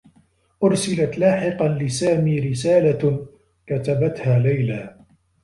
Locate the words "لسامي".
1.67-2.39